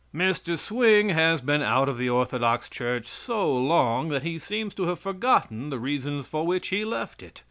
[0.15, 0.57] "Mr.
[0.57, 4.99] Swing has been out of the orthodox church so long that he seems to have
[4.99, 7.39] forgotten the reasons for which he left it.